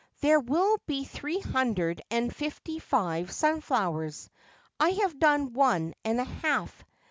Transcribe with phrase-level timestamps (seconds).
[0.21, 4.31] There will be three hundred and fifty five sunflowers.
[4.79, 6.83] I have done one and a half.